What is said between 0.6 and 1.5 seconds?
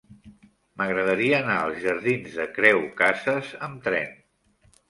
M'agradaria